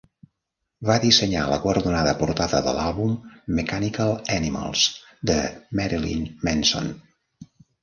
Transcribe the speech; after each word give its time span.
Va 0.89 0.93
dissenyar 1.01 1.43
la 1.51 1.59
guardonada 1.65 2.13
portada 2.21 2.63
de 2.69 2.73
l'àlbum 2.79 3.13
"Mechanical 3.61 4.15
Animals" 4.39 4.89
de 5.33 5.39
Marilyn 5.83 6.27
Manson. 6.51 6.93